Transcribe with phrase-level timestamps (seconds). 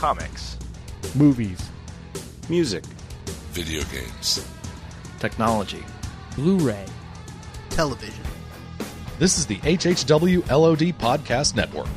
[0.00, 0.56] Comics.
[1.14, 1.60] Movies.
[2.48, 2.82] Music.
[3.52, 4.42] Video games.
[5.18, 5.84] Technology.
[6.36, 6.86] Blu-ray.
[7.68, 8.24] Television.
[9.18, 11.90] This is the HHW LOD Podcast Network.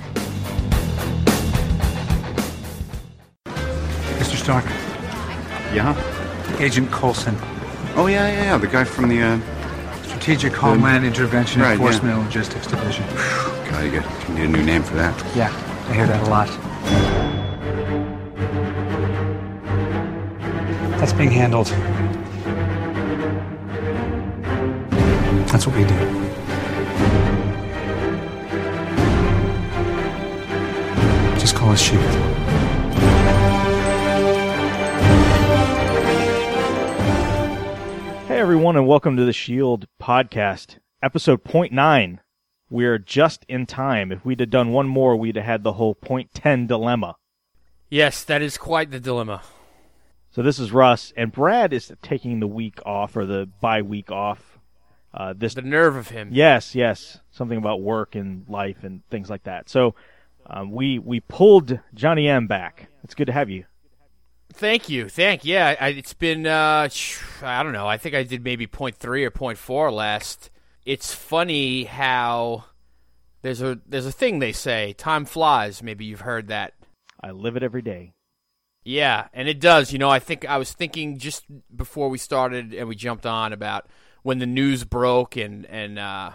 [4.19, 4.35] Mr.
[4.35, 4.65] Stark,
[5.73, 5.95] Yeah?
[6.59, 7.37] Agent Coulson,
[7.95, 8.57] Oh, yeah, yeah, yeah.
[8.57, 9.39] The guy from the, uh,
[10.03, 13.05] Strategic Homeland Intervention right, Enforcement and Logistics Division.
[13.71, 15.15] God, you, get, you need a new name for that.
[15.37, 15.47] Yeah,
[15.89, 16.49] I hear that a lot.
[21.03, 21.67] That's being handled.
[25.49, 25.97] That's what we do.
[31.37, 32.01] Just call us Shield.
[38.27, 42.21] Hey everyone, and welcome to the Shield podcast, episode point nine.
[42.69, 44.13] We're just in time.
[44.13, 47.17] If we'd have done one more, we'd have had the whole point ten dilemma.
[47.89, 49.41] Yes, that is quite the dilemma.
[50.33, 54.11] So this is Russ, and Brad is taking the week off or the bye week
[54.11, 54.57] off.
[55.13, 56.29] Uh, this The nerve of him.
[56.31, 59.69] Yes, yes, something about work and life and things like that.
[59.69, 59.93] So
[60.47, 62.87] um, we we pulled Johnny M back.
[63.03, 63.65] It's good to have you.
[64.51, 65.07] Thank you.
[65.07, 65.75] Thank yeah.
[65.79, 66.89] I, it's been uh,
[67.43, 67.87] I don't know.
[67.87, 70.49] I think I did maybe point three or point four last.
[70.83, 72.65] It's funny how
[73.43, 75.83] there's a there's a thing they say time flies.
[75.83, 76.73] Maybe you've heard that.
[77.21, 78.12] I live it every day.
[78.85, 79.93] Yeah, and it does.
[79.93, 81.45] You know, I think I was thinking just
[81.75, 83.87] before we started and we jumped on about
[84.23, 86.31] when the news broke and and uh,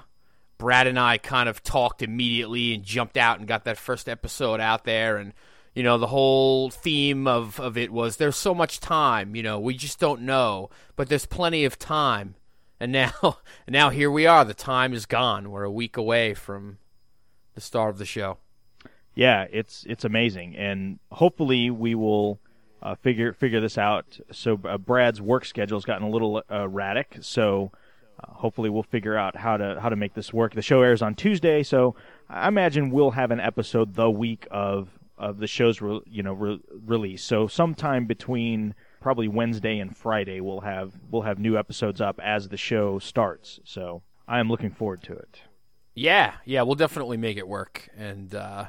[0.57, 4.61] Brad and I kind of talked immediately and jumped out and got that first episode
[4.61, 5.35] out there and
[5.75, 9.61] you know the whole theme of of it was there's so much time, you know,
[9.61, 12.35] we just don't know, but there's plenty of time.
[12.81, 13.39] And now
[13.69, 14.45] now here we are.
[14.45, 15.51] The time is gone.
[15.51, 16.79] We're a week away from
[17.55, 18.39] the start of the show.
[19.19, 22.39] Yeah, it's it's amazing, and hopefully we will
[22.81, 24.21] uh, figure figure this out.
[24.31, 27.73] So uh, Brad's work schedule's gotten a little uh, erratic, so
[28.23, 30.55] uh, hopefully we'll figure out how to how to make this work.
[30.55, 31.97] The show airs on Tuesday, so
[32.31, 34.89] I imagine we'll have an episode the week of
[35.19, 37.25] of the show's re- you know re- release.
[37.25, 42.51] So sometime between probably Wednesday and Friday, we'll have we'll have new episodes up as
[42.51, 43.59] the show starts.
[43.65, 45.41] So I am looking forward to it.
[45.97, 48.67] Yeah, yeah, we'll definitely make it work, and uh,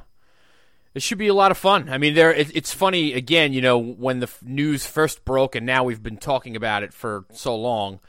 [0.93, 1.89] it should be a lot of fun.
[1.89, 3.53] I mean, there it, it's funny again.
[3.53, 6.93] You know, when the f- news first broke, and now we've been talking about it
[6.93, 7.99] for so long.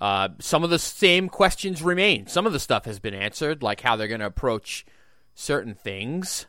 [0.00, 2.28] Uh, some of the same questions remain.
[2.28, 4.86] Some of the stuff has been answered, like how they're going to approach
[5.34, 6.46] certain things,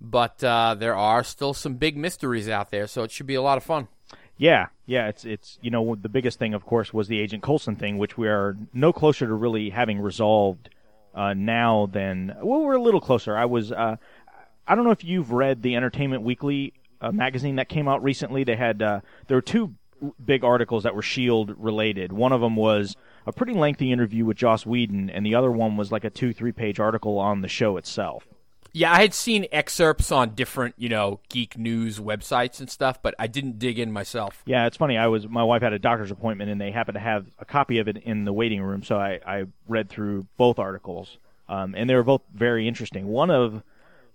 [0.00, 2.86] but uh, there are still some big mysteries out there.
[2.86, 3.88] So it should be a lot of fun.
[4.36, 7.76] Yeah, yeah, it's it's you know the biggest thing, of course, was the Agent Coulson
[7.76, 10.70] thing, which we are no closer to really having resolved
[11.14, 13.36] uh, now than well, we're a little closer.
[13.36, 13.96] I was, uh,
[14.66, 18.44] I don't know if you've read the Entertainment Weekly uh, magazine that came out recently.
[18.44, 19.74] They had uh, there were two
[20.24, 22.12] big articles that were Shield related.
[22.12, 25.76] One of them was a pretty lengthy interview with Joss Whedon, and the other one
[25.76, 28.26] was like a two three page article on the show itself.
[28.76, 33.14] Yeah, I had seen excerpts on different, you know, geek news websites and stuff, but
[33.20, 34.42] I didn't dig in myself.
[34.46, 34.98] Yeah, it's funny.
[34.98, 37.78] I was my wife had a doctor's appointment, and they happened to have a copy
[37.78, 38.82] of it in the waiting room.
[38.82, 43.06] So I, I read through both articles, um, and they were both very interesting.
[43.06, 43.62] One of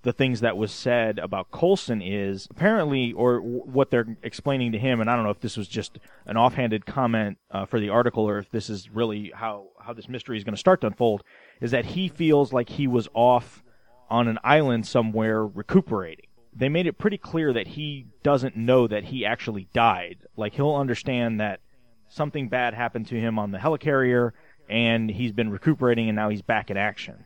[0.01, 4.79] the things that was said about Coulson is apparently, or w- what they're explaining to
[4.79, 7.89] him, and I don't know if this was just an offhanded comment uh, for the
[7.89, 10.87] article, or if this is really how how this mystery is going to start to
[10.87, 11.23] unfold,
[11.59, 13.63] is that he feels like he was off
[14.09, 16.25] on an island somewhere recuperating.
[16.55, 20.19] They made it pretty clear that he doesn't know that he actually died.
[20.35, 21.59] Like he'll understand that
[22.07, 24.31] something bad happened to him on the helicarrier
[24.67, 27.25] and he's been recuperating and now he's back in action.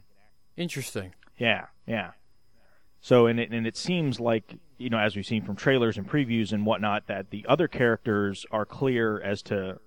[0.57, 1.13] Interesting.
[1.37, 2.11] Yeah, yeah.
[3.03, 6.09] So and it and it seems like you know as we've seen from trailers and
[6.09, 9.77] previews and whatnot that the other characters are clear as to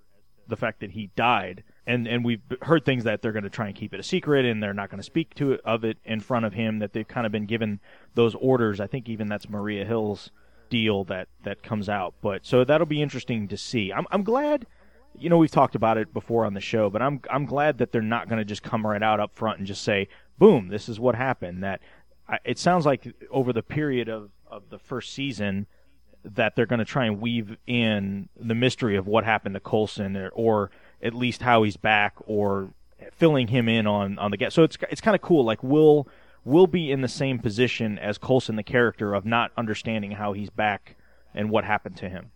[0.47, 1.65] the fact that he died.
[1.87, 4.45] And and we've heard things that they're going to try and keep it a secret
[4.45, 6.93] and they're not going to speak to it of it in front of him that
[6.93, 7.81] they've kind of been given
[8.15, 8.81] those orders.
[8.81, 10.31] I think even that's maria hill's
[10.69, 12.13] deal that that comes out.
[12.21, 13.95] But so that'll be interesting to see.
[13.95, 14.67] I'm i'm glad
[15.19, 17.91] you know we've talked about it before on the show but i'm i'm glad that
[17.91, 20.07] they're not going to just come right out up front and just say
[20.39, 21.65] boom this is what happened.
[21.65, 21.81] That
[22.45, 25.67] it sounds like over the period of of the first season
[26.25, 30.17] that they're going to try and weave in the mystery of what happened to Coulson
[30.17, 30.71] or, or
[31.03, 32.71] at least how he's back or
[33.13, 34.53] filling him in on on the get.
[34.53, 35.45] So it's it's kind of cool.
[35.45, 36.09] Like we'll
[36.45, 40.51] we'll be in the same position as Coulson, the character, of not understanding how he's
[40.51, 40.97] back
[41.35, 42.31] and what happened to him.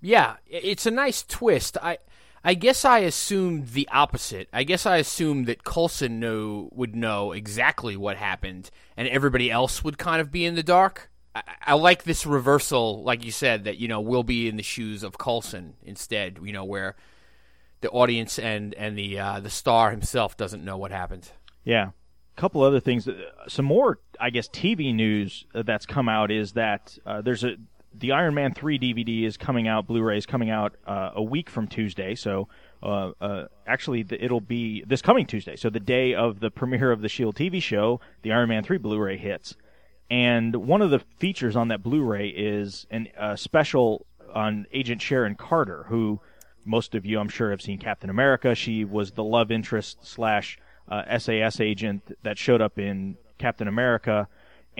[0.00, 1.76] Yeah, it's a nice twist.
[1.82, 1.98] I
[2.42, 4.48] I guess I assumed the opposite.
[4.52, 9.84] I guess I assumed that Coulson knew would know exactly what happened, and everybody else
[9.84, 11.10] would kind of be in the dark.
[11.34, 14.62] I, I like this reversal, like you said, that you know we'll be in the
[14.62, 16.38] shoes of Coulson instead.
[16.42, 16.96] You know where
[17.80, 21.30] the audience and and the uh, the star himself doesn't know what happened.
[21.64, 21.90] Yeah.
[22.36, 23.06] A couple other things.
[23.06, 27.56] Uh, Some more, I guess, TV news that's come out is that uh, there's a
[27.92, 29.86] the Iron Man 3 DVD is coming out.
[29.86, 32.14] Blu-ray is coming out uh, a week from Tuesday.
[32.14, 32.48] So
[32.82, 35.56] uh, uh, actually, the, it'll be this coming Tuesday.
[35.56, 38.78] So the day of the premiere of the Shield TV show, the Iron Man 3
[38.78, 39.56] Blu-ray hits.
[40.10, 45.34] And one of the features on that Blu-ray is an, a special on Agent Sharon
[45.34, 46.20] Carter, who
[46.64, 48.54] most of you, I'm sure, have seen Captain America.
[48.54, 50.58] She was the love interest slash
[50.88, 54.28] uh, SAS agent that showed up in Captain America.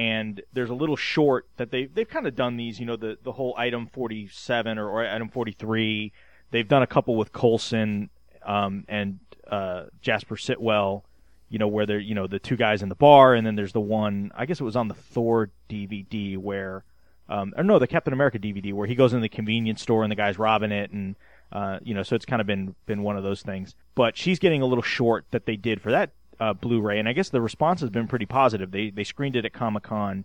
[0.00, 3.18] And there's a little short that they they've kind of done these, you know, the
[3.22, 6.10] the whole item 47 or, or item 43.
[6.50, 8.08] They've done a couple with Coulson
[8.42, 9.18] um, and
[9.50, 11.02] uh, Jasper Sitwell,
[11.50, 13.74] you know, where they're you know the two guys in the bar, and then there's
[13.74, 16.82] the one I guess it was on the Thor DVD where,
[17.28, 20.10] um, or no, the Captain America DVD where he goes in the convenience store and
[20.10, 21.14] the guy's robbing it, and
[21.52, 23.74] uh, you know, so it's kind of been been one of those things.
[23.94, 27.12] But she's getting a little short that they did for that uh, Blu-ray, and I
[27.12, 28.70] guess the response has been pretty positive.
[28.70, 30.24] They they screened it at Comic Con,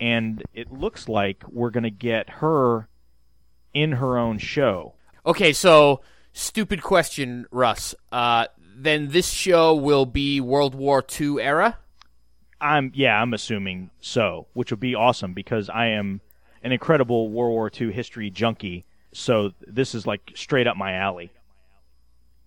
[0.00, 2.88] and it looks like we're going to get her
[3.72, 4.94] in her own show.
[5.24, 6.00] Okay, so
[6.32, 7.94] stupid question, Russ.
[8.10, 11.78] Uh, then this show will be World War II era.
[12.60, 16.20] I'm yeah, I'm assuming so, which would be awesome because I am
[16.62, 18.84] an incredible World War II history junkie.
[19.12, 21.32] So this is like straight up my alley.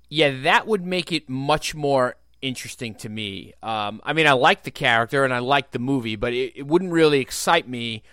[0.10, 3.54] Yeah, that would make it much more interesting to me.
[3.64, 6.68] Um, I mean, I like the character and I like the movie, but it, it
[6.68, 8.04] wouldn't really excite me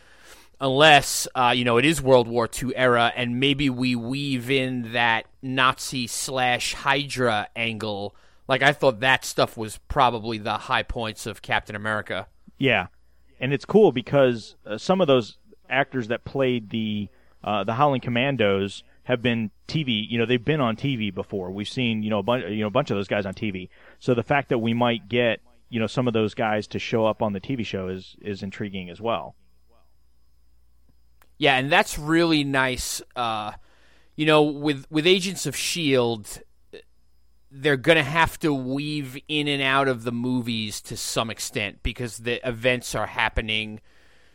[0.61, 4.93] unless uh, you know it is World War II era, and maybe we weave in
[4.93, 8.17] that Nazi slash Hydra angle.
[8.49, 12.29] Like I thought that stuff was probably the high points of Captain America.
[12.59, 12.87] Yeah,
[13.41, 15.37] and it's cool because uh, some of those
[15.69, 17.09] actors that played the
[17.45, 20.09] uh, the Howling Commandos have been TV.
[20.09, 21.51] You know, they've been on TV before.
[21.51, 23.69] We've seen you know a bunch you know a bunch of those guys on TV.
[23.99, 27.07] So the fact that we might get you know some of those guys to show
[27.07, 29.35] up on the TV show is is intriguing as well.
[31.39, 33.03] Yeah, and that's really nice.
[33.17, 33.53] Uh,
[34.15, 36.41] you know, with with Agents of Shield,
[37.51, 41.83] they're going to have to weave in and out of the movies to some extent
[41.83, 43.81] because the events are happening,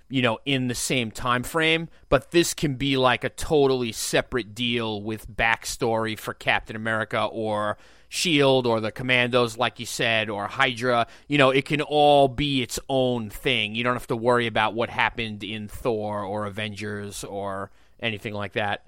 [0.09, 1.89] you know, in the same time frame.
[2.09, 7.77] But this can be like a totally separate deal with backstory for Captain America or
[8.09, 11.07] Shield or the Commandos, like you said, or Hydra.
[11.27, 13.75] You know, it can all be its own thing.
[13.75, 17.69] You don't have to worry about what happened in Thor or Avengers or
[17.99, 18.87] anything like that.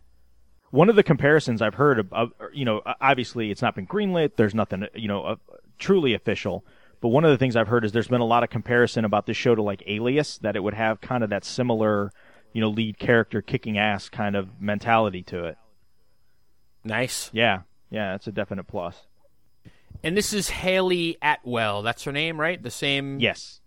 [0.71, 4.36] One of the comparisons I've heard of, you know, obviously it's not been greenlit.
[4.38, 5.38] There's nothing, you know,
[5.80, 6.63] truly official.
[7.01, 9.25] But one of the things I've heard is there's been a lot of comparison about
[9.25, 12.12] this show to like Alias, that it would have kind of that similar,
[12.51, 15.57] you know, lead character kicking ass kind of mentality to it.
[16.84, 17.30] Nice.
[17.34, 18.96] Yeah, yeah, that's a definite plus.
[20.04, 21.81] And this is Hayley Atwell.
[21.81, 22.62] That's her name, right?
[22.62, 23.19] The same.
[23.19, 23.60] Yes.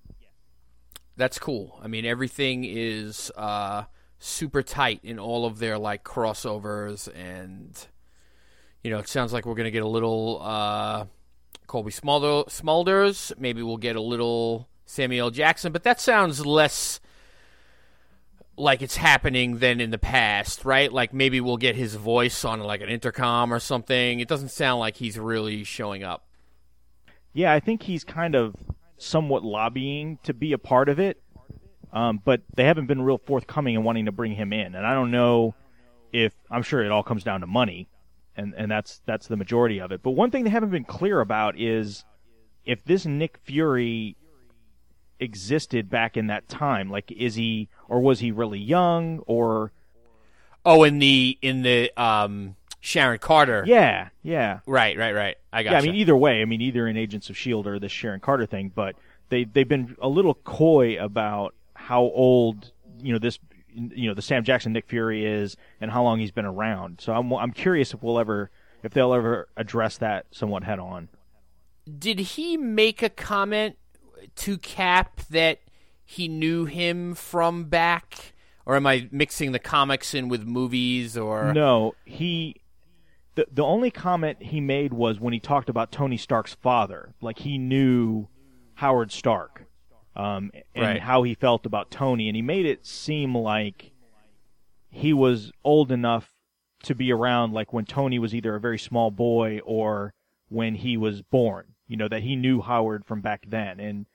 [1.17, 1.79] That's cool.
[1.83, 3.85] I mean, everything is uh,
[4.19, 7.79] super tight in all of their like crossovers, and
[8.83, 11.05] you know, it sounds like we're gonna get a little uh,
[11.73, 13.33] Cobie Smulder- Smulders.
[13.39, 15.31] Maybe we'll get a little Samuel.
[15.31, 17.01] Jackson, but that sounds less
[18.59, 20.93] like it's happening than in the past, right?
[20.93, 24.21] Like maybe we'll get his voice on like an intercom or something.
[24.21, 26.27] It doesn't sound like he's really showing up.
[27.33, 28.55] Yeah, I think he's kind of
[28.99, 31.23] somewhat lobbying to be a part of it,
[31.91, 34.75] um, but they haven't been real forthcoming in wanting to bring him in.
[34.75, 35.55] And I don't know
[36.13, 37.89] if I'm sure it all comes down to money,
[38.37, 40.03] and and that's that's the majority of it.
[40.03, 42.05] But one thing they haven't been clear about is
[42.65, 44.17] if this Nick Fury
[45.23, 46.91] existed back in that time.
[46.91, 49.73] Like, is he or was he really young or?
[50.65, 53.65] Oh, in the in the um, Sharon Carter.
[53.67, 55.37] Yeah, yeah, Right, right, right.
[55.53, 55.73] I got.
[55.73, 55.79] yeah.
[55.79, 58.47] I mean, either way, I mean, either in Agents of Shield or this Sharon Carter
[58.47, 58.95] thing, but
[59.29, 62.71] they they've been a little coy about how old
[63.01, 63.39] you know this
[63.75, 67.01] you know the Sam Jackson Nick Fury is and how long he's been around.
[67.01, 68.51] So I'm I'm curious if we'll ever
[68.83, 71.09] if they'll ever address that somewhat head on.
[71.99, 73.77] Did he make a comment
[74.37, 75.61] to Cap that
[76.05, 78.35] he knew him from back,
[78.67, 81.17] or am I mixing the comics in with movies?
[81.17, 82.57] Or No, he.
[83.35, 87.15] The, the only comment he made was when he talked about Tony Stark's father.
[87.23, 88.29] Like he knew
[88.75, 89.67] Howard Stark
[90.17, 91.01] um, and Right.
[91.01, 92.29] how he felt about Tony.
[92.29, 93.93] And he made it seem like
[94.91, 96.33] he was old enough
[96.85, 100.15] to be around, like when Tony was either a very small boy or
[100.49, 101.67] when he was born.
[101.89, 103.79] You know, that he knew Howard from back then.
[103.81, 104.07] And,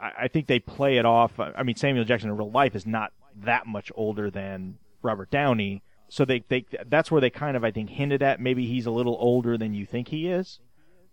[0.00, 1.38] I, I think they play it off.
[1.38, 5.82] I mean, Samuel Jackson in real life is not that much older than Robert Downey,
[6.08, 8.90] so they they that's where they kind of I think hinted at maybe he's a
[8.90, 10.60] little older than you think he is,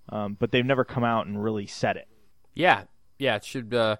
[0.09, 2.07] um, but they've never come out and really said it.
[2.53, 2.83] Yeah,
[3.21, 3.97] yeah, it should uh,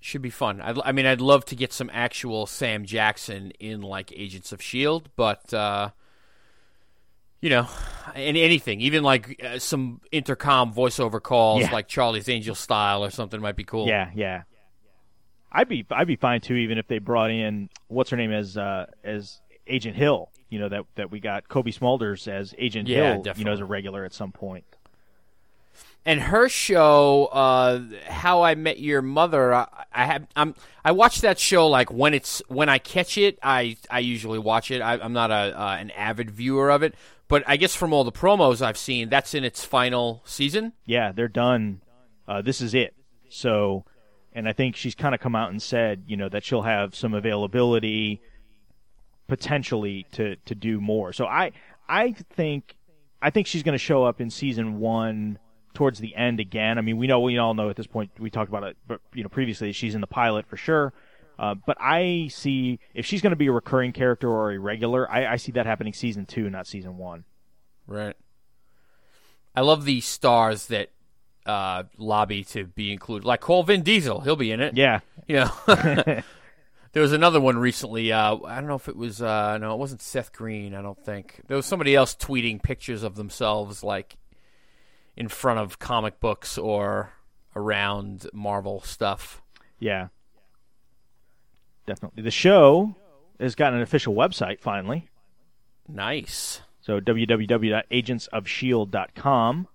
[0.00, 0.60] should be fun.
[0.60, 4.62] I'd, I mean, I'd love to get some actual Sam Jackson in like Agents of
[4.62, 5.90] Shield, but uh,
[7.40, 7.68] you know,
[8.14, 11.72] any, anything, even like uh, some intercom voiceover calls, Yeah.
[11.72, 13.86] like Charlie's Angel style or something, might be cool.
[13.86, 14.42] Yeah, yeah.
[15.52, 18.56] I'd be I'd be fine too, even if they brought in what's her name as
[18.56, 20.30] uh, as Agent Hill.
[20.50, 23.34] You know that that we got Cobie Smulders as Agent Yeah, Hill.
[23.36, 24.64] You know, as a regular at some point.
[26.08, 31.20] And her show uh how i met your mother i, I have i'm i watch
[31.20, 34.94] that show like when it's when i catch it i i usually watch it I,
[34.98, 36.94] i'm not a uh, an avid viewer of it
[37.28, 41.12] but i guess from all the promos i've seen that's in its final season Yeah,
[41.12, 41.82] they're done.
[42.26, 42.94] Uh, this is it.
[43.28, 43.84] So,
[44.32, 46.94] and I think she's kind of come out and said, you know, that she'll have
[46.94, 48.20] some availability
[49.26, 51.12] potentially to to do more.
[51.12, 51.52] So I
[51.88, 52.76] I think
[53.20, 55.38] I think she's going to show up in season one
[55.78, 56.76] towards the end again.
[56.76, 59.00] I mean, we know we all know at this point we talked about it, but
[59.14, 60.92] you know previously she's in the pilot for sure.
[61.38, 65.08] Uh, but I see if she's going to be a recurring character or a regular,
[65.08, 67.22] I, I see that happening season two, not season one.
[67.86, 68.16] right.
[69.54, 70.90] I love the stars that
[71.46, 73.24] uh lobby to be included.
[73.24, 74.20] Like call vin diesel.
[74.20, 74.76] He'll be in it.
[74.76, 75.52] Yeah, you know?
[76.92, 79.78] There was another one recently uh i don't know if it was uh no it
[79.78, 81.40] wasn't seth green i don't think.
[81.46, 84.16] There was somebody else tweeting pictures of themselves like
[85.18, 87.12] in front of comic books or
[87.56, 89.42] around marvel stuff
[89.80, 90.08] Yeah.
[91.86, 92.22] Definitely.
[92.22, 92.94] The show
[93.40, 95.08] has got an official website finally.
[95.88, 99.68] nice So www.agentsofshield.com.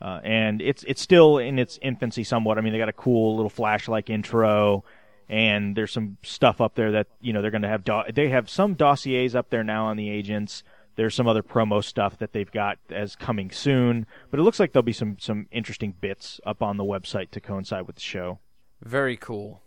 [0.00, 2.56] Uh, and it's it's still in its infancy somewhat.
[2.56, 4.84] I mean, they got a cool little flash-like intro,
[5.28, 7.82] and there's some stuff up there that you know they're going to have.
[7.82, 10.62] Do- they have some dossiers up there now on the agents.
[10.98, 14.72] There's some other promo stuff that they've got as coming soon, but it looks like
[14.72, 18.40] there'll be some some interesting bits up on the website to coincide with the show.
[18.82, 19.62] very cool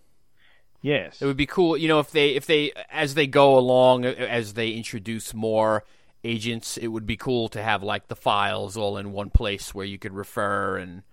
[0.81, 1.21] Yes.
[1.21, 4.53] It would be cool, you know, if they if they as they go along as
[4.53, 5.83] they introduce more
[6.23, 9.85] agents, it would be cool to have like the files all in one place where
[9.85, 11.03] you could refer and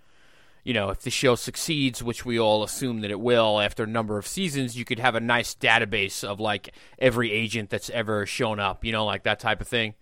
[0.63, 3.87] you know, if the show succeeds, which we all assume that it will after a
[3.87, 8.25] number of seasons, you could have a nice database of like every agent that's ever
[8.25, 9.93] shown up, you know, like that type of thing.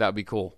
[0.00, 0.56] That would be cool.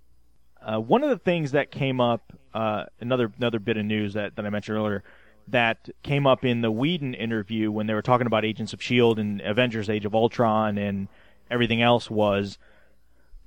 [0.64, 4.36] Uh, one of the things that came up, uh, another another bit of news that,
[4.36, 5.02] that I mentioned earlier,
[5.48, 9.18] that came up in the Whedon interview when they were talking about Agents of Shield
[9.18, 11.08] and Avengers: Age of Ultron and
[11.50, 12.56] everything else was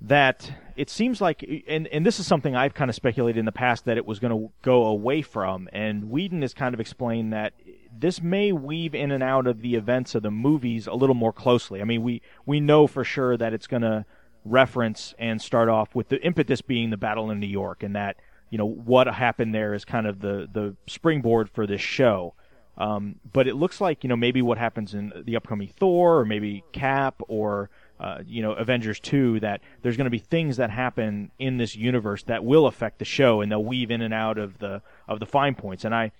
[0.01, 3.53] that it seems like, and and this is something I've kind of speculated in the
[3.53, 7.31] past that it was going to go away from, and Whedon has kind of explained
[7.31, 7.53] that
[7.97, 11.31] this may weave in and out of the events of the movies a little more
[11.31, 11.79] closely.
[11.79, 14.05] I mean, we we know for sure that it's going to
[14.45, 18.17] reference and start off with the impetus being the battle in New York, and that
[18.49, 22.33] you know what happened there is kind of the the springboard for this show.
[22.77, 26.25] Um, but it looks like you know maybe what happens in the upcoming Thor, or
[26.25, 29.39] maybe Cap, or uh, you know Avengers two.
[29.39, 33.05] That there's going to be things that happen in this universe that will affect the
[33.05, 35.85] show, and they'll weave in and out of the of the fine points.
[35.85, 36.11] And I,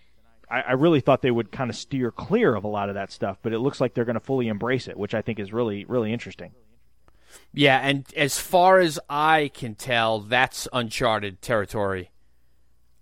[0.50, 3.12] I, I really thought they would kind of steer clear of a lot of that
[3.12, 5.52] stuff, but it looks like they're going to fully embrace it, which I think is
[5.52, 6.52] really really interesting.
[7.54, 12.12] Yeah, and as far as I can tell, that's uncharted territory.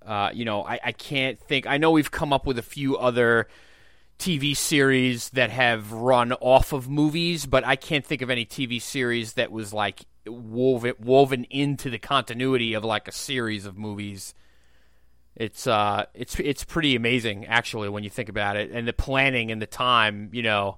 [0.05, 1.65] Uh, you know, I, I can't think.
[1.65, 3.47] I know we've come up with a few other
[4.19, 8.81] TV series that have run off of movies, but I can't think of any TV
[8.81, 14.33] series that was like woven woven into the continuity of like a series of movies.
[15.35, 19.51] It's uh, it's it's pretty amazing actually when you think about it, and the planning
[19.51, 20.77] and the time, you know,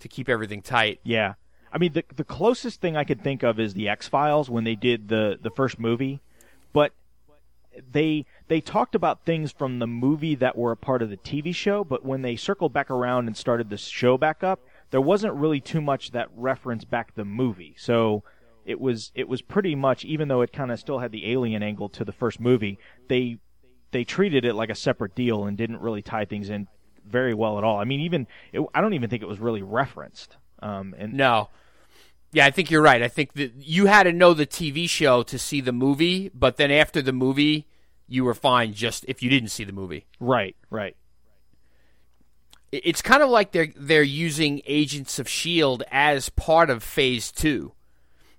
[0.00, 1.00] to keep everything tight.
[1.04, 1.34] Yeah.
[1.72, 4.64] I mean, the the closest thing I could think of is the X Files when
[4.64, 6.20] they did the the first movie,
[6.72, 6.92] but
[7.90, 11.54] they they talked about things from the movie that were a part of the TV
[11.54, 14.60] show, but when they circled back around and started the show back up,
[14.90, 17.74] there wasn't really too much that referenced back the movie.
[17.78, 18.22] So
[18.64, 21.62] it was it was pretty much even though it kind of still had the alien
[21.62, 23.38] angle to the first movie, they
[23.90, 26.68] they treated it like a separate deal and didn't really tie things in
[27.06, 27.78] very well at all.
[27.78, 30.36] I mean, even it, I don't even think it was really referenced.
[30.60, 31.48] Um, and No.
[32.32, 33.02] Yeah, I think you're right.
[33.02, 36.56] I think that you had to know the TV show to see the movie, but
[36.56, 37.66] then after the movie,
[38.08, 40.06] you were fine just if you didn't see the movie.
[40.18, 40.96] right, right.
[42.70, 47.72] It's kind of like they're they're using Agents of Shield as part of Phase Two.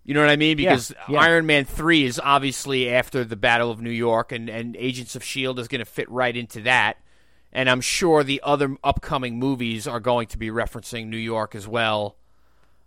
[0.03, 0.57] You know what I mean?
[0.57, 1.19] Because yeah.
[1.19, 5.23] Iron Man three is obviously after the Battle of New York, and and Agents of
[5.23, 6.97] Shield is going to fit right into that.
[7.51, 11.67] and I'm sure the other upcoming movies are going to be referencing New York as
[11.67, 12.17] well.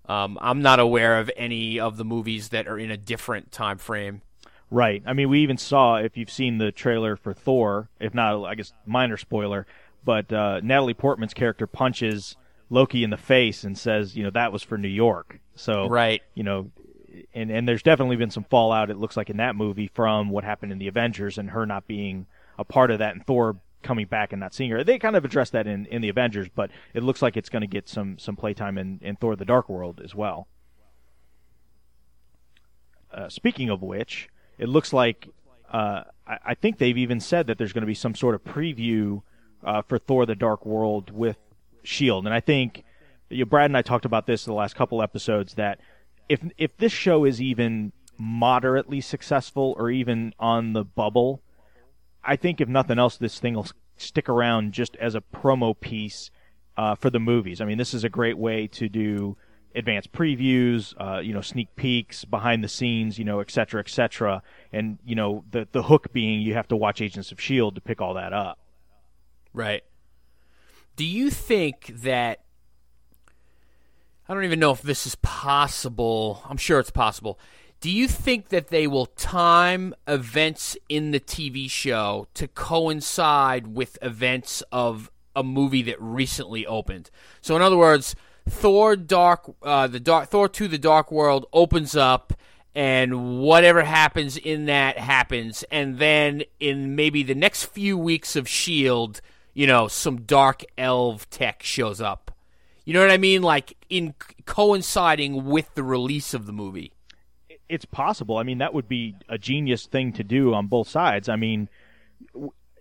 [0.08, 3.78] Um, I'm not aware of any of the movies that are in a different time
[3.78, 4.22] frame.
[4.70, 5.02] Right.
[5.06, 8.54] I mean, we even saw if you've seen the trailer for Thor, if not, I
[8.54, 9.66] guess minor spoiler,
[10.04, 12.36] but uh, Natalie Portman's character punches
[12.68, 15.38] Loki in the face and says, you know, that was for New York.
[15.54, 16.22] So, Right.
[16.34, 16.70] you know,
[17.32, 18.90] and and there's definitely been some fallout.
[18.90, 21.86] It looks like in that movie from what happened in the Avengers and her not
[21.86, 22.26] being
[22.58, 23.56] a part of that, and Thor
[23.86, 24.82] coming back and not seeing her.
[24.82, 27.62] They kind of addressed that in, in the Avengers, but it looks like it's going
[27.62, 30.48] to get some some playtime in in Thor: The Dark World as well.
[33.12, 34.28] Uh, speaking of which,
[34.58, 35.28] it looks like
[35.72, 38.44] uh, I, I think they've even said that there's going to be some sort of
[38.44, 39.22] preview
[39.64, 41.38] uh, for Thor: The Dark World with
[41.82, 42.84] Shield, and I think
[43.30, 45.80] you know, Brad and I talked about this in the last couple episodes that
[46.28, 51.42] if if this show is even moderately successful or even on the bubble,
[52.26, 56.30] I think if nothing else, this thing will stick around just as a promo piece
[56.76, 57.60] uh, for the movies.
[57.60, 59.36] I mean, this is a great way to do
[59.74, 63.88] advanced previews, uh, you know, sneak peeks, behind the scenes, you know, et cetera, et
[63.88, 64.42] cetera.
[64.72, 67.74] And, you know, the, the hook being you have to watch Agents of S.H.I.E.L.D.
[67.74, 68.58] to pick all that up.
[69.52, 69.82] Right.
[70.96, 72.40] Do you think that
[74.28, 76.42] I don't even know if this is possible.
[76.48, 77.38] I'm sure it's possible.
[77.80, 83.98] Do you think that they will time events in the TV show to coincide with
[84.00, 87.10] events of a movie that recently opened?
[87.42, 88.16] So, in other words,
[88.48, 92.32] Thor Dark, uh, the Dark Thor Two: The Dark World opens up,
[92.74, 98.48] and whatever happens in that happens, and then in maybe the next few weeks of
[98.48, 99.20] Shield,
[99.52, 102.30] you know, some dark elf tech shows up.
[102.84, 103.42] You know what I mean?
[103.42, 104.14] Like in
[104.46, 106.92] coinciding with the release of the movie.
[107.68, 108.38] It's possible.
[108.38, 111.28] I mean, that would be a genius thing to do on both sides.
[111.28, 111.68] I mean,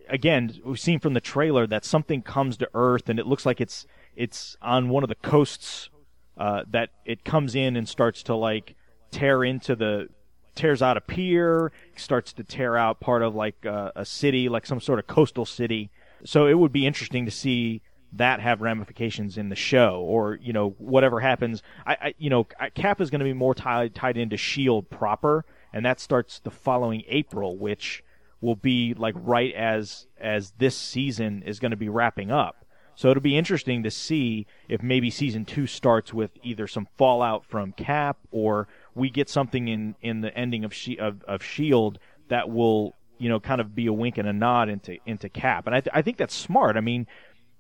[0.10, 3.60] again, we've seen from the trailer that something comes to Earth, and it looks like
[3.62, 5.90] it's it's on one of the coasts
[6.38, 8.76] uh, that it comes in and starts to like
[9.12, 10.10] tear into the
[10.56, 14.80] tears out a pier, starts to tear out part of like a city, like some
[14.80, 15.90] sort of coastal city.
[16.24, 17.82] So it would be interesting to see
[18.18, 21.62] that have ramifications in the show, or you know whatever happens.
[21.86, 25.46] I, I you know Cap is going to be more tied tied into Shield proper,
[25.74, 28.04] and that starts the following April, which
[28.42, 32.66] will be like right as as this season is going to be wrapping up.
[32.96, 37.46] So it'll be interesting to see if maybe season two starts with either some fallout
[37.46, 42.00] from Cap, or we get something in in the ending of she, of, of Shield
[42.30, 45.68] that will you know kind of be a wink and a nod into into Cap,
[45.68, 46.78] and I th- I think that's smart.
[46.78, 47.08] I mean,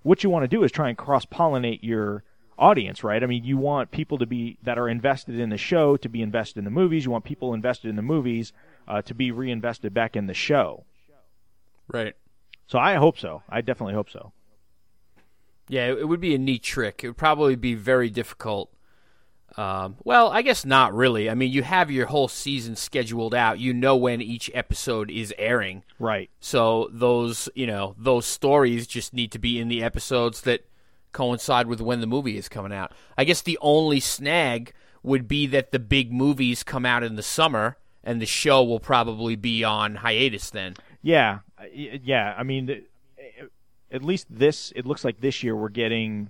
[0.06, 2.24] what you want to do is try and cross pollinate your
[2.60, 3.24] audience, right?
[3.24, 6.22] I mean, you want people to be that are invested in the show to be
[6.22, 7.06] invested in the movies.
[7.06, 8.54] You want people invested in the movies
[8.88, 10.86] uh, to be reinvested back in the show.
[11.88, 12.13] Right.
[12.68, 13.41] So I hope so.
[13.50, 14.32] I definitely hope so.
[15.68, 17.04] Yeah, it would be a neat trick.
[17.04, 18.72] It would probably be very difficult.
[19.58, 21.30] Um, well, I guess not really.
[21.30, 23.60] I mean, you have your whole season scheduled out.
[23.60, 25.84] You know when each episode is airing.
[25.98, 26.30] Right.
[26.39, 30.65] So those, you know, those stories just need to be in the episodes that
[31.13, 32.91] coincide with when the movie is coming out.
[33.18, 37.24] I guess the only snag would be that the big movies come out in the
[37.24, 40.76] summer and the show will probably be on hiatus then.
[41.02, 41.39] Yeah,
[41.74, 42.36] yeah.
[42.38, 42.84] I mean,
[43.91, 44.74] at least this.
[44.76, 46.30] It looks like this year we're getting.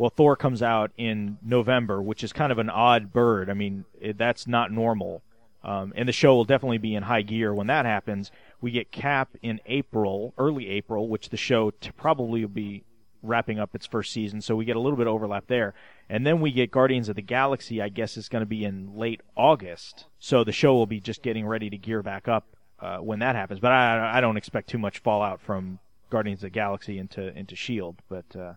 [0.00, 3.50] Well, Thor comes out in November, which is kind of an odd bird.
[3.50, 5.22] I mean, it, that's not normal.
[5.62, 8.30] Um, and the show will definitely be in high gear when that happens.
[8.62, 12.82] We get Cap in April, early April, which the show t- probably will be
[13.22, 15.74] wrapping up its first season, so we get a little bit of overlap there.
[16.08, 18.96] And then we get Guardians of the Galaxy, I guess is going to be in
[18.96, 20.06] late August.
[20.18, 22.46] So the show will be just getting ready to gear back up
[22.80, 23.60] uh, when that happens.
[23.60, 27.54] But I, I don't expect too much fallout from Guardians of the Galaxy into into
[27.54, 27.96] Shield.
[28.08, 28.54] But uh,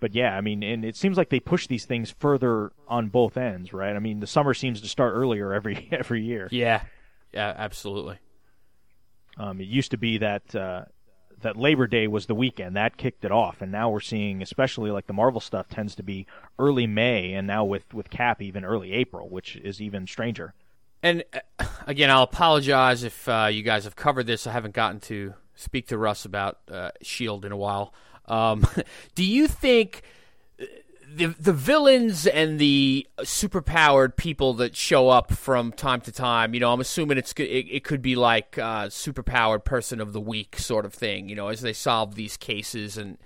[0.00, 3.36] but yeah, I mean, and it seems like they push these things further on both
[3.36, 3.96] ends, right?
[3.96, 6.48] I mean, the summer seems to start earlier every every year.
[6.50, 6.82] Yeah.
[7.32, 8.18] Yeah, absolutely.
[9.38, 10.84] Um, it used to be that uh,
[11.42, 14.90] that Labor Day was the weekend that kicked it off, and now we're seeing, especially
[14.90, 16.26] like the Marvel stuff, tends to be
[16.58, 20.54] early May, and now with with Cap even early April, which is even stranger.
[21.02, 21.24] And
[21.58, 24.46] uh, again, I'll apologize if uh, you guys have covered this.
[24.46, 27.92] I haven't gotten to speak to Russ about uh, Shield in a while.
[28.28, 28.66] Um,
[29.14, 30.02] do you think
[31.08, 36.52] the the villains and the superpowered people that show up from time to time?
[36.54, 40.20] You know, I'm assuming it's it, it could be like uh, superpowered person of the
[40.20, 41.28] week sort of thing.
[41.28, 43.18] You know, as they solve these cases and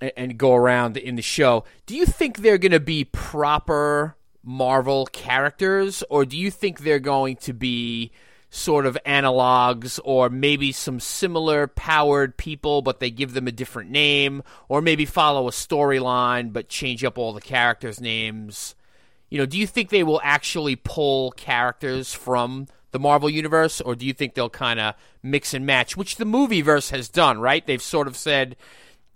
[0.00, 1.64] and- and go around in the show.
[1.86, 6.98] Do you think they're going to be proper Marvel characters, or do you think they're
[6.98, 8.12] going to be
[8.50, 13.90] sort of analogs or maybe some similar powered people but they give them a different
[13.90, 18.74] name or maybe follow a storyline but change up all the characters names.
[19.28, 23.96] You know do you think they will actually pull characters from the Marvel universe or
[23.96, 27.66] do you think they'll kind of mix and match which the movieverse has done right?
[27.66, 28.56] They've sort of said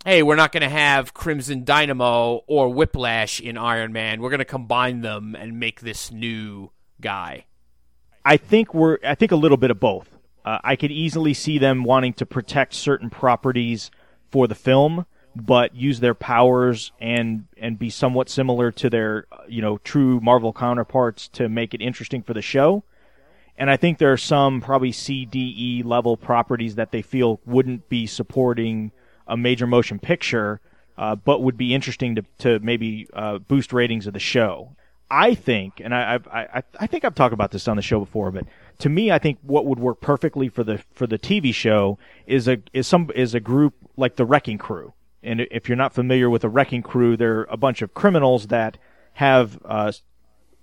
[0.03, 4.21] hey we're not going to have Crimson Dynamo or Whiplash in Iron Man.
[4.21, 7.45] We're going to combine them and make this new guy
[8.23, 10.09] I think we're I think a little bit of both.
[10.43, 13.91] Uh, I could easily see them wanting to protect certain properties
[14.31, 15.05] for the film,
[15.35, 20.19] but use their powers and and be somewhat similar to their uh, you know true
[20.19, 22.83] Marvel counterparts to make it interesting for the show.
[23.57, 27.39] And I think there are some probably C, D, E level properties that they feel
[27.45, 28.91] wouldn't be supporting
[29.27, 30.61] a major motion picture,
[30.97, 34.75] uh, but would be interesting to to maybe uh, boost ratings of the show.
[35.11, 38.31] I think, and I, I, I, think I've talked about this on the show before,
[38.31, 38.45] but
[38.79, 42.47] to me, I think what would work perfectly for the for the TV show is
[42.47, 44.93] a is some is a group like the Wrecking Crew.
[45.21, 48.77] And if you're not familiar with the Wrecking Crew, they're a bunch of criminals that
[49.13, 49.91] have uh,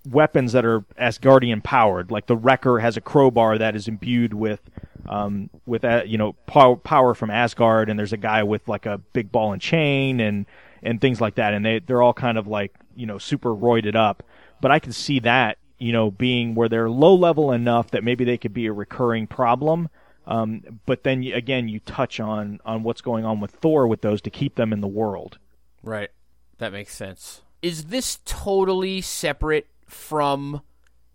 [0.08, 2.10] weapons that are Asgardian powered.
[2.10, 4.62] Like the Wrecker has a crowbar that is imbued with
[5.06, 8.86] um, with uh, you know pow- power from Asgard, and there's a guy with like
[8.86, 10.46] a big ball and chain and
[10.82, 13.94] and things like that, and they they're all kind of like you know super roided
[13.94, 14.22] up.
[14.60, 18.24] But I can see that you know being where they're low level enough that maybe
[18.24, 19.88] they could be a recurring problem.
[20.26, 24.02] Um, but then you, again, you touch on on what's going on with Thor with
[24.02, 25.38] those to keep them in the world.
[25.82, 26.10] Right.
[26.58, 27.42] That makes sense.
[27.62, 30.62] Is this totally separate from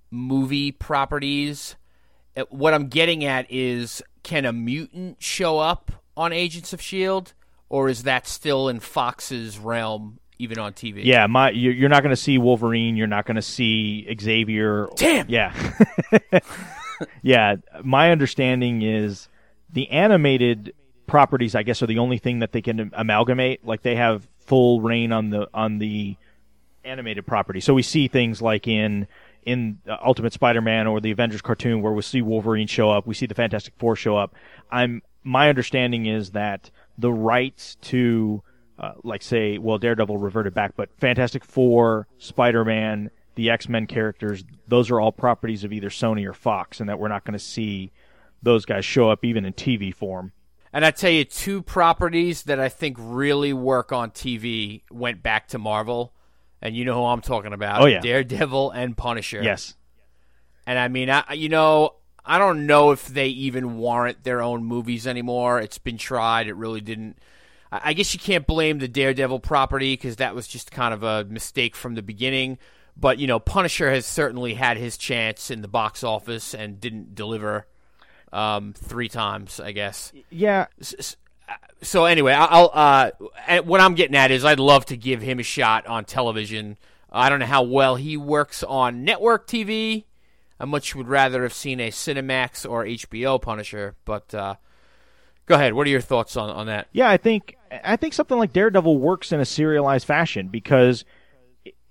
[0.10, 1.75] movie properties?
[2.36, 7.32] Uh, What I'm getting at is can a mutant show up on Agents of S.H.I.E.L.D.,
[7.69, 11.04] or is that still in Fox's realm, even on TV?
[11.06, 12.96] Yeah, my you- you're not going to see Wolverine.
[12.98, 14.88] You're not going to see Xavier.
[14.96, 15.30] Damn.
[15.30, 15.54] Yeah,
[17.22, 17.56] yeah.
[17.84, 19.28] My understanding is
[19.72, 20.74] the animated
[21.08, 21.56] properties.
[21.56, 23.65] I guess are the only thing that they can amalgamate.
[23.65, 26.15] Like they have full rein on the on the
[26.84, 27.60] animated property.
[27.60, 29.08] So we see things like in
[29.46, 33.13] in uh, Ultimate Spider-Man or the Avengers cartoon where we see Wolverine show up, we
[33.13, 34.34] see the Fantastic Four show up.
[34.72, 38.43] I'm my understanding is that the rights to
[38.84, 44.91] uh, like say well Daredevil reverted back, but Fantastic Four, Spider-Man, the X-Men characters, those
[44.91, 47.91] are all properties of either Sony or Fox and that we're not going to see
[48.41, 50.34] those guys show up even in TV form.
[50.74, 55.48] And I tell you, two properties that I think really work on TV went back
[55.50, 56.13] to Marvel,
[56.62, 57.82] and you know who I'm talking about.
[57.82, 58.02] Oh, yeah.
[58.02, 59.41] Daredevil and Punisher.
[59.43, 59.76] Yes.
[60.65, 64.63] And I mean, I you know, I don't know if they even warrant their own
[64.63, 65.60] movies anymore.
[65.60, 66.48] It's been tried.
[66.48, 67.17] It really didn't.
[67.83, 71.23] I guess you can't blame the Daredevil property because that was just kind of a
[71.25, 72.57] mistake from the beginning.
[72.95, 77.15] But you know, Punisher has certainly had his chance in the box office and didn't
[77.15, 77.65] deliver
[78.31, 80.12] um, three times, I guess.
[80.29, 81.15] Yeah, s-
[81.81, 82.69] So anyway, I'll.
[82.73, 83.12] Uh,
[83.63, 86.77] what I'm getting at is, I'd love to give him a shot on television.
[87.12, 90.05] I don't know how well he works on network TV.
[90.59, 93.95] I much would rather have seen a Cinemax or HBO Punisher.
[94.05, 94.55] But uh,
[95.45, 95.73] go ahead.
[95.73, 96.88] What are your thoughts on, on that?
[96.91, 101.06] Yeah, I think I think something like Daredevil works in a serialized fashion because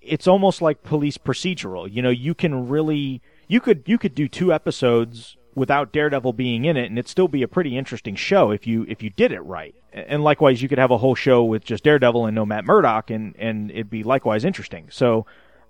[0.01, 1.91] it's almost like police procedural.
[1.91, 6.65] You know, you can really you could you could do two episodes without Daredevil being
[6.65, 9.31] in it and it'd still be a pretty interesting show if you if you did
[9.31, 9.75] it right.
[9.93, 13.09] And likewise you could have a whole show with just Daredevil and no Matt Murdock
[13.11, 14.87] and and it'd be likewise interesting.
[14.89, 15.25] So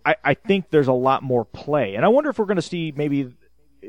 [0.05, 1.95] I, I think there's a lot more play.
[1.95, 3.33] And I wonder if we're going to see maybe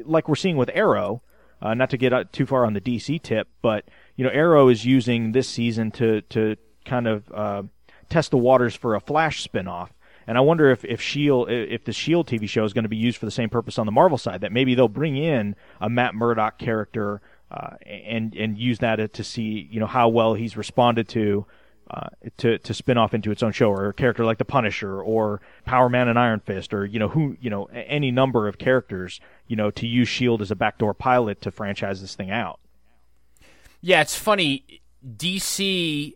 [0.05, 1.23] like we're seeing with Arrow,
[1.63, 3.85] uh, not to get uh, too far on the DC tip, but
[4.17, 7.63] you know Arrow is using this season to to kind of uh,
[8.09, 9.89] test the waters for a Flash spinoff.
[10.27, 12.97] And I wonder if if Shield if the Shield TV show is going to be
[12.97, 14.41] used for the same purpose on the Marvel side.
[14.41, 19.25] That maybe they'll bring in a Matt Murdock character uh, and and use that to
[19.25, 21.47] see you know how well he's responded to.
[21.91, 25.03] Uh, to to spin off into its own show, or a character like the Punisher,
[25.03, 28.57] or Power Man and Iron Fist, or you know who you know any number of
[28.57, 32.59] characters, you know, to use Shield as a backdoor pilot to franchise this thing out.
[33.83, 34.81] Yeah, it's funny.
[35.07, 36.15] DC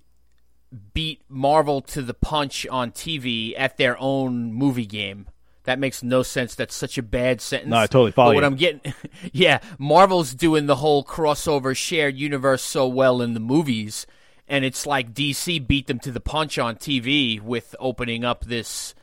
[0.95, 5.27] beat Marvel to the punch on TV at their own movie game.
[5.65, 6.55] That makes no sense.
[6.55, 7.71] That's such a bad sentence.
[7.71, 8.47] No, I totally follow But what you.
[8.47, 8.95] I'm getting,
[9.33, 14.07] yeah, Marvel's doing the whole crossover shared universe so well in the movies,
[14.49, 18.95] and it's like DC beat them to the punch on TV with opening up this,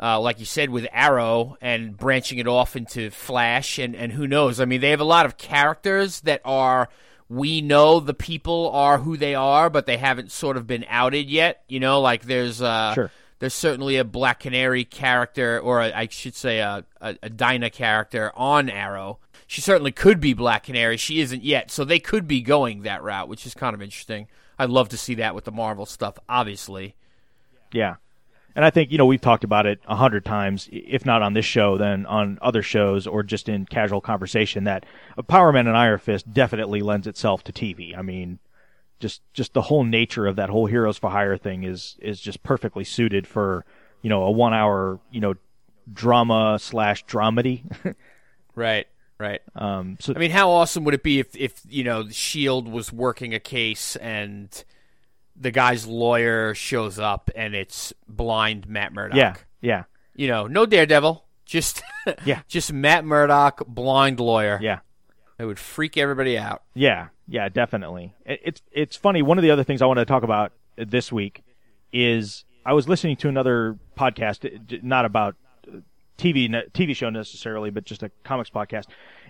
[0.00, 4.26] uh, like you said, with Arrow and branching it off into Flash, and and who
[4.26, 4.60] knows?
[4.60, 6.88] I mean, they have a lot of characters that are
[7.28, 11.28] we know the people are who they are, but they haven't sort of been outed
[11.28, 11.62] yet.
[11.68, 13.10] You know, like there's uh, Sure.
[13.38, 17.70] there's certainly a Black Canary character, or a, I should say a, a, a Dinah
[17.70, 19.18] character on Arrow.
[19.46, 20.96] she certainly could be Black Canary.
[20.96, 24.26] She isn't yet, so they could be going that route, which is kind of interesting.
[24.58, 26.94] I'd love to see that with the Marvel stuff, obviously.
[27.72, 27.96] Yeah.
[28.56, 31.34] And I think, you know, we've talked about it a hundred times, if not on
[31.34, 34.84] this show, then on other shows or just in casual conversation that
[35.28, 37.96] Power Man and Iron Fist definitely lends itself to TV.
[37.96, 38.40] I mean,
[38.98, 42.42] just, just the whole nature of that whole Heroes for Hire thing is, is just
[42.42, 43.64] perfectly suited for,
[44.02, 45.34] you know, a one hour, you know,
[45.92, 47.62] drama slash dramedy.
[48.58, 49.40] Right, right.
[49.54, 52.92] um, so I mean, how awesome would it be if, if you know, Shield was
[52.92, 54.64] working a case and
[55.40, 59.16] the guy's lawyer shows up and it's blind Matt Murdock?
[59.16, 61.82] yeah, yeah, You know, no Daredevil, just
[62.24, 62.42] Yeah.
[62.48, 64.58] just Matt Murdock, blind lawyer.
[64.62, 64.80] yeah.
[65.38, 66.62] It would freak everybody out.
[66.74, 68.12] Yeah, yeah, definitely.
[68.26, 69.22] It, it's it's funny.
[69.22, 71.44] One of the other things I wanted to talk about this week
[71.92, 75.36] is I was listening to another podcast, not about
[76.18, 78.86] TV TV show necessarily, but just a comics podcast,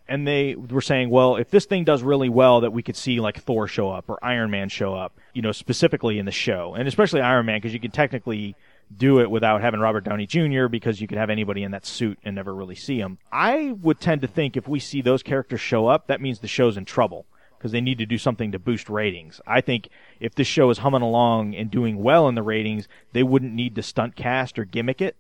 [0.09, 3.21] and they were saying, well, if this thing does really well, that we could see
[3.21, 6.75] like Thor show up or Iron Man show up, you know, specifically in the show,
[6.75, 8.57] and especially Iron Man because you can technically
[8.97, 10.67] do it without having Robert Downey Jr.
[10.69, 13.19] because you could have anybody in that suit and never really see him.
[13.31, 16.49] I would tend to think if we see those characters show up, that means the
[16.49, 17.27] show's in trouble
[17.59, 19.41] because they need to do something to boost ratings.
[19.47, 19.89] I think
[20.21, 23.75] if this show is humming along and doing well in the ratings, they wouldn't need
[23.75, 25.17] to stunt cast or gimmick it.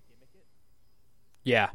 [1.48, 1.70] Yeah.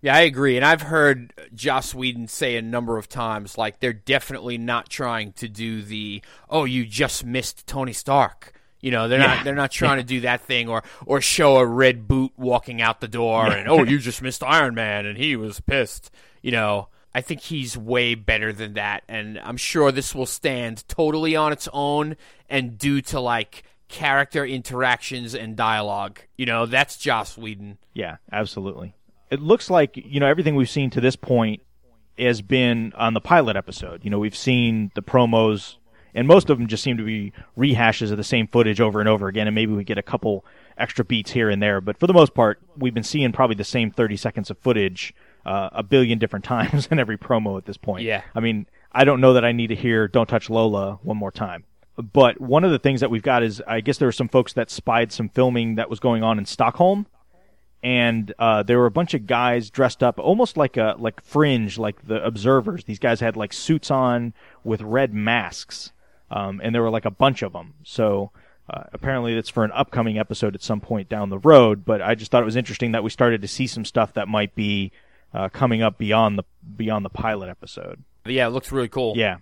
[0.00, 0.56] Yeah, I agree.
[0.56, 5.32] And I've heard Joss Whedon say a number of times, like, they're definitely not trying
[5.34, 8.52] to do the, oh, you just missed Tony Stark.
[8.80, 9.34] You know, they're Yeah.
[9.36, 12.82] not they're not trying to do that thing or or show a red boot walking
[12.82, 16.10] out the door and oh you just missed Iron Man and he was pissed.
[16.42, 20.82] You know, I think he's way better than that and I'm sure this will stand
[20.88, 22.16] totally on its own
[22.48, 23.62] and due to like
[23.92, 26.18] character interactions and dialogue.
[26.36, 27.78] You know, that's Joss Whedon.
[27.92, 28.94] Yeah, absolutely.
[29.30, 31.62] It looks like, you know, everything we've seen to this point
[32.18, 34.04] has been on the pilot episode.
[34.04, 35.76] You know, we've seen the promos,
[36.14, 39.08] and most of them just seem to be rehashes of the same footage over and
[39.08, 40.44] over again, and maybe we get a couple
[40.78, 41.80] extra beats here and there.
[41.80, 45.14] But for the most part, we've been seeing probably the same 30 seconds of footage
[45.44, 48.04] uh, a billion different times in every promo at this point.
[48.04, 48.22] Yeah.
[48.34, 51.32] I mean, I don't know that I need to hear Don't Touch Lola one more
[51.32, 51.64] time.
[52.12, 54.52] But one of the things that we've got is I guess there were some folks
[54.54, 57.06] that spied some filming that was going on in Stockholm
[57.82, 61.78] and uh, there were a bunch of guys dressed up almost like a like fringe,
[61.78, 62.84] like the observers.
[62.84, 65.92] These guys had like suits on with red masks,
[66.30, 67.74] um, and there were like a bunch of them.
[67.82, 68.30] So
[68.70, 71.84] uh, apparently, it's for an upcoming episode at some point down the road.
[71.84, 74.28] But I just thought it was interesting that we started to see some stuff that
[74.28, 74.92] might be
[75.34, 76.44] uh, coming up beyond the
[76.76, 78.04] beyond the pilot episode.
[78.24, 79.14] Yeah, it looks really cool.
[79.16, 79.38] Yeah.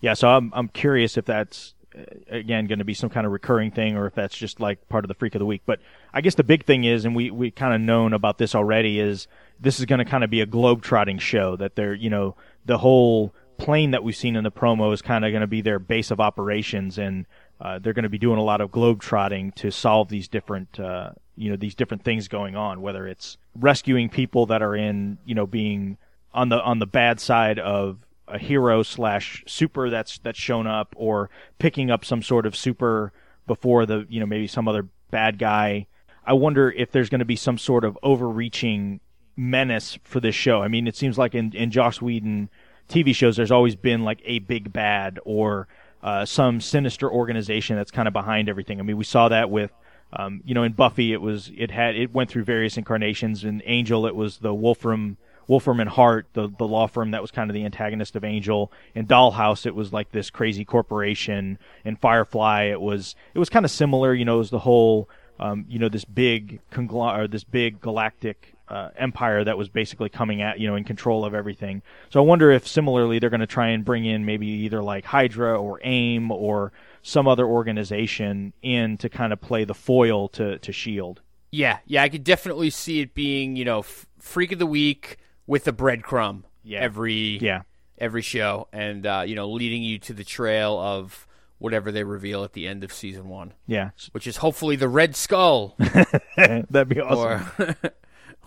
[0.00, 3.32] Yeah, so I'm I'm curious if that's uh, again going to be some kind of
[3.32, 5.62] recurring thing or if that's just like part of the freak of the week.
[5.66, 5.80] But
[6.12, 8.98] I guess the big thing is, and we we kind of known about this already,
[8.98, 9.28] is
[9.60, 11.56] this is going to kind of be a globe-trotting show.
[11.56, 15.24] That they're you know the whole plane that we've seen in the promo is kind
[15.24, 17.26] of going to be their base of operations, and
[17.60, 21.10] uh, they're going to be doing a lot of globe-trotting to solve these different uh,
[21.36, 22.80] you know these different things going on.
[22.80, 25.98] Whether it's rescuing people that are in you know being
[26.32, 27.98] on the on the bad side of
[28.30, 33.12] a hero slash super that's that's shown up, or picking up some sort of super
[33.46, 35.86] before the you know maybe some other bad guy.
[36.24, 39.00] I wonder if there's going to be some sort of overreaching
[39.36, 40.62] menace for this show.
[40.62, 42.50] I mean, it seems like in in Joss Whedon
[42.88, 45.68] TV shows, there's always been like a big bad or
[46.02, 48.80] uh, some sinister organization that's kind of behind everything.
[48.80, 49.72] I mean, we saw that with.
[50.12, 53.44] Um, you know, in Buffy, it was it had it went through various incarnations.
[53.44, 55.18] In Angel, it was the Wolfram
[55.50, 58.70] Wolfram and Hart, the the law firm that was kind of the antagonist of Angel.
[58.94, 61.58] In Dollhouse, it was like this crazy corporation.
[61.84, 64.14] In Firefly, it was it was kind of similar.
[64.14, 65.08] You know, it was the whole
[65.40, 70.08] um, you know this big congl- or this big galactic uh, empire that was basically
[70.08, 71.82] coming at you know in control of everything.
[72.10, 75.04] So I wonder if similarly they're going to try and bring in maybe either like
[75.04, 76.70] Hydra or AIM or
[77.02, 81.22] some other organization in to kind of play the foil to to Shield.
[81.50, 85.18] Yeah, yeah, I could definitely see it being, you know, f- freak of the week
[85.50, 86.78] with a breadcrumb Yeah.
[86.80, 87.62] every Yeah.
[87.98, 91.26] every show, and uh, you know, leading you to the trail of
[91.58, 95.14] whatever they reveal at the end of season one, Yeah, which is hopefully the Red
[95.16, 95.74] Skull
[96.36, 97.46] that'd be awesome.
[97.58, 97.76] or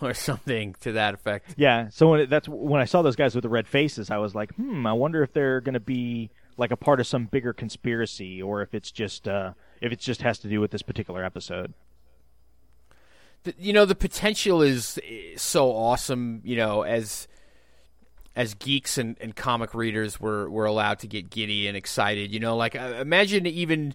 [0.00, 1.54] or something to that effect.
[1.56, 4.16] Yeah, so when it, that's when I saw those guys with the red faces, I
[4.16, 7.26] was like, hmm, I wonder if they're going to be like a part of some
[7.26, 10.82] bigger conspiracy, or if it's just uh, if it just has to do with this
[10.82, 11.74] particular episode.
[13.58, 16.40] You know, the potential is eh, so awesome.
[16.44, 17.28] You know, as
[18.36, 22.32] as geeks and, and comic readers, we're we're allowed to get giddy and excited.
[22.32, 23.94] You know, like uh, imagine even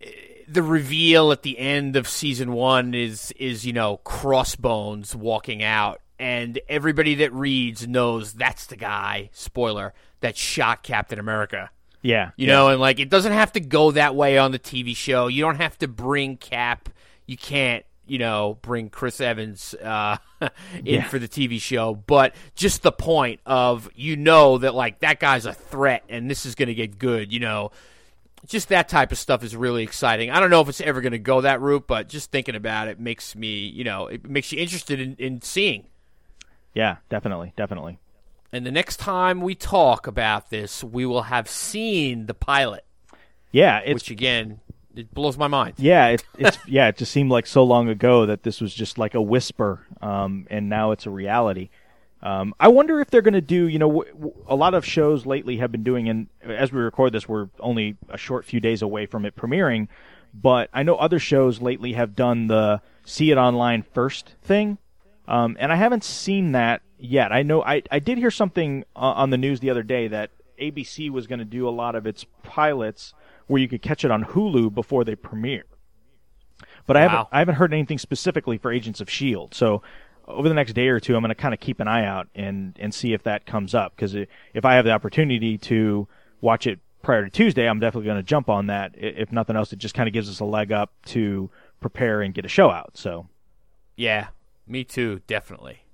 [0.00, 0.10] eh,
[0.48, 6.00] the reveal at the end of season one is is you know Crossbones walking out
[6.18, 9.30] and everybody that reads knows that's the guy.
[9.32, 11.70] Spoiler that shot Captain America.
[12.02, 12.54] Yeah, You yeah.
[12.54, 15.26] know, and like it doesn't have to go that way on the TV show.
[15.26, 16.88] You don't have to bring Cap.
[17.26, 21.04] You can't, you know, bring Chris Evans uh, in Yeah.
[21.08, 21.94] for the TV show.
[21.94, 26.44] But just the point of you know that like that guy's a threat, and this
[26.44, 27.32] is going to get good.
[27.32, 27.70] You know,
[28.46, 30.30] just that type of stuff is really exciting.
[30.30, 32.88] I don't know if it's ever going to go that route, but just thinking about
[32.88, 35.86] it makes me, you know, it makes you interested in, in seeing.
[36.74, 37.98] yeah, definitely, definitely.
[38.52, 42.84] And the next time we talk about this, we will have seen the pilot.
[43.52, 44.60] Yeah, it's which again
[45.00, 45.74] it blows my mind.
[45.78, 46.88] Yeah, it, it's yeah.
[46.88, 50.46] It just seemed like so long ago that this was just like a whisper, um,
[50.50, 51.70] and now it's a reality.
[52.22, 53.66] Um, I wonder if they're going to do.
[53.66, 56.80] You know, w- w- a lot of shows lately have been doing, and as we
[56.80, 59.88] record this, we're only a short few days away from it premiering.
[60.32, 64.78] But I know other shows lately have done the see it online first thing,
[65.26, 67.32] um, and I haven't seen that yet.
[67.32, 70.30] I know I, I did hear something uh, on the news the other day that
[70.60, 73.14] ABC was going to do a lot of its pilots
[73.50, 75.64] where you could catch it on Hulu before they premiere.
[76.86, 79.54] But I haven't I haven't heard anything specifically for Agents of Shield.
[79.54, 79.82] So
[80.26, 82.28] over the next day or two, I'm going to kind of keep an eye out
[82.34, 86.06] and and see if that comes up because if I have the opportunity to
[86.40, 88.94] watch it prior to Tuesday, I'm definitely going to jump on that.
[88.96, 92.32] If nothing else, it just kind of gives us a leg up to prepare and
[92.32, 92.96] get a show out.
[92.96, 93.26] So.
[93.96, 94.28] Yeah,
[94.66, 95.84] me too, definitely.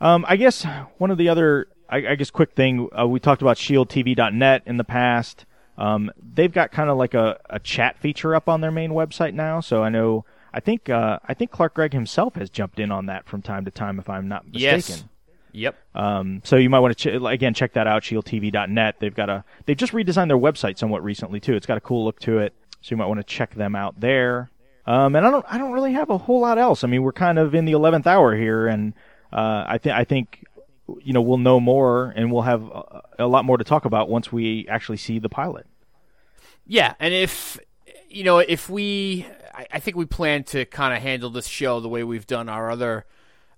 [0.00, 0.64] Um, I guess
[0.98, 4.76] one of the other, I, I guess, quick thing uh, we talked about ShieldTV.net in
[4.76, 5.44] the past.
[5.76, 9.34] Um, they've got kind of like a, a chat feature up on their main website
[9.34, 9.60] now.
[9.60, 13.06] So I know, I think, uh, I think Clark Gregg himself has jumped in on
[13.06, 14.62] that from time to time, if I'm not mistaken.
[14.62, 15.04] Yes.
[15.52, 15.76] Yep.
[15.94, 18.96] Um, so you might want to ch- again check that out, ShieldTV.net.
[18.98, 21.54] They've got a, they've just redesigned their website somewhat recently too.
[21.54, 24.00] It's got a cool look to it, so you might want to check them out
[24.00, 24.50] there.
[24.86, 26.82] Um, and I don't, I don't really have a whole lot else.
[26.82, 28.94] I mean, we're kind of in the eleventh hour here, and
[29.32, 30.44] uh, I think, I think,
[31.02, 34.08] you know, we'll know more, and we'll have a, a lot more to talk about
[34.08, 35.66] once we actually see the pilot.
[36.66, 37.58] Yeah, and if
[38.08, 41.80] you know, if we, I, I think we plan to kind of handle this show
[41.80, 43.06] the way we've done our other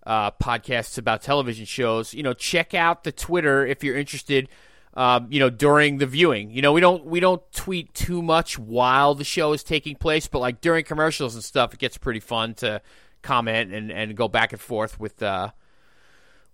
[0.05, 2.15] uh, podcasts about television shows.
[2.15, 4.49] You know, check out the Twitter if you're interested.
[4.95, 8.59] Um, you know, during the viewing, you know, we don't we don't tweet too much
[8.59, 12.21] while the show is taking place, but like during commercials and stuff, it gets pretty
[12.21, 12.81] fun to
[13.21, 15.51] comment and, and go back and forth with uh,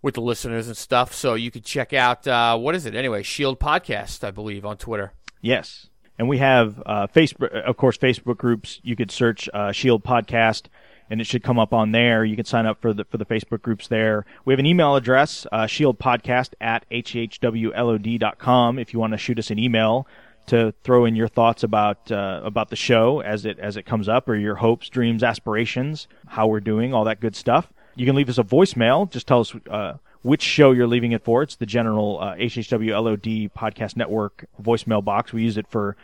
[0.03, 1.15] with the listeners and stuff.
[1.15, 3.23] So you could check out uh, what is it anyway?
[3.23, 5.13] Shield Podcast, I believe, on Twitter.
[5.41, 5.87] Yes.
[6.19, 8.81] And we have uh, Facebook, of course, Facebook groups.
[8.83, 10.67] You could search uh, Shield Podcast,
[11.09, 12.25] and it should come up on there.
[12.25, 14.27] You can sign up for the for the Facebook groups there.
[14.45, 18.79] We have an email address, uh, shieldpodcast at hhwlod.com.
[18.79, 20.07] If you want to shoot us an email
[20.47, 24.09] to throw in your thoughts about uh, about the show as it as it comes
[24.09, 27.73] up, or your hopes, dreams, aspirations, how we're doing, all that good stuff.
[27.95, 29.11] You can leave us a voicemail.
[29.11, 31.43] Just tell us uh, which show you're leaving it for.
[31.43, 35.33] It's the general uh, HHWLOD podcast network voicemail box.
[35.33, 35.97] We use it for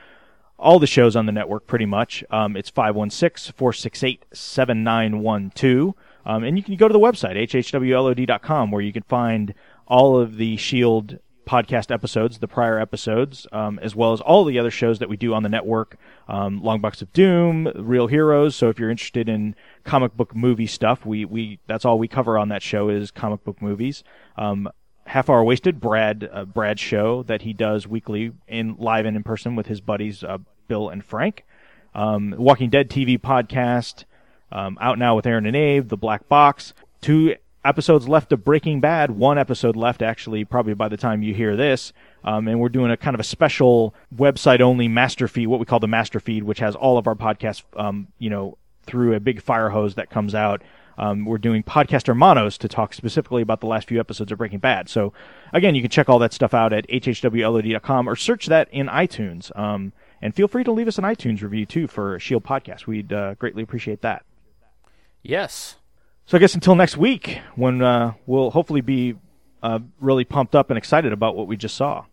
[0.59, 2.25] all the shows on the network pretty much.
[2.31, 5.95] Um, it's 516 468 7912.
[6.27, 9.55] Um, and you can go to the website, hhwlod.com, where you can find
[9.87, 11.19] all of the Shield
[11.49, 15.17] podcast episodes, the prior episodes, um, as well as all the other shows that we
[15.17, 15.97] do on the network.
[16.29, 18.55] Um, Long Box of Doom, Real Heroes.
[18.55, 22.39] So if you're interested in comic book movie stuff, we, we that's all we cover
[22.39, 24.05] on that show is comic book movies.
[24.37, 24.69] Um,
[25.07, 29.23] Half Hour Wasted, Brad uh, Brad's show that he does weekly in live and in
[29.23, 31.47] person with his buddies uh, Bill and Frank.
[31.95, 34.05] Um, Walking Dead TV podcast
[34.53, 35.89] um, out now with Aaron and Abe.
[35.89, 36.75] The Black Box.
[37.01, 37.37] Two
[37.69, 39.11] episodes left of Breaking Bad.
[39.11, 41.93] One episode left actually, probably by the time you hear this.
[42.25, 45.67] Um, and we're doing a kind of a special website only master feed, what we
[45.67, 49.21] call the master feed, which has all of our podcasts, um, you know, through a
[49.21, 50.63] big fire hose that comes out.
[50.97, 54.59] Um, we're doing podcast hermanos to talk specifically about the last few episodes of Breaking
[54.59, 54.89] Bad.
[54.89, 55.13] So,
[55.53, 59.57] again, you can check all that stuff out at hhwlod.com or search that in iTunes.
[59.57, 62.87] Um, and feel free to leave us an iTunes review too for Shield Podcast.
[62.87, 64.25] We'd uh, greatly appreciate that.
[65.23, 65.77] Yes.
[66.29, 69.15] So I guess until next week, when uh, we'll hopefully be
[69.63, 72.05] uh, really pumped up and excited about what we just saw.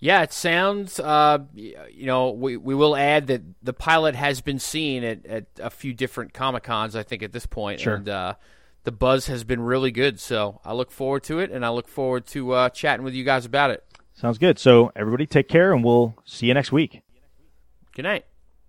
[0.00, 0.98] Yeah, it sounds.
[0.98, 5.44] Uh, you know, we we will add that the pilot has been seen at, at
[5.60, 6.96] a few different comic cons.
[6.96, 7.94] I think at this point, Sure.
[7.94, 8.34] and uh,
[8.82, 10.18] the buzz has been really good.
[10.18, 13.22] So I look forward to it, and I look forward to uh, chatting with you
[13.22, 13.84] guys about it.
[14.12, 14.58] Sounds good.
[14.58, 17.02] So everybody take care, and we'll see you next week.
[17.94, 18.24] Good night.